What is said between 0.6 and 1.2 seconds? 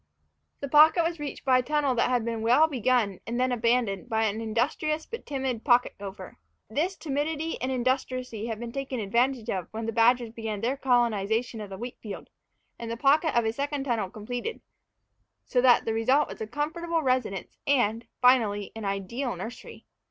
The pocket was